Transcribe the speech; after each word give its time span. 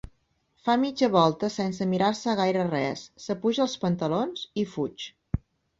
Fa 0.67 0.75
mitja 0.83 1.09
volta 1.15 1.49
sense 1.57 1.87
mirar-se 1.93 2.35
gaire 2.41 2.65
res, 2.73 3.07
s'apuja 3.27 3.65
els 3.69 3.79
pantalons 3.87 4.51
i 4.65 4.71
fuig. 4.75 5.11